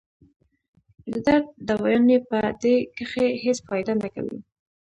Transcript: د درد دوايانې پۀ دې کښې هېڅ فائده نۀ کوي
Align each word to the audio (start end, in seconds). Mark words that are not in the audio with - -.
د 1.11 1.13
درد 1.25 1.45
دوايانې 1.69 2.17
پۀ 2.27 2.39
دې 2.61 2.75
کښې 2.95 3.27
هېڅ 3.43 3.57
فائده 3.67 3.93
نۀ 4.01 4.09
کوي 4.15 4.37